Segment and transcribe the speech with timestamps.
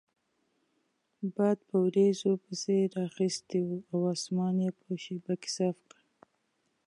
[1.35, 5.99] باد په وریځو پسې رااخیستی وو او اسمان یې په شیبه کې صاف کړ.